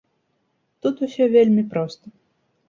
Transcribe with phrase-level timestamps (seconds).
[0.85, 2.05] Тут усё вельмі проста.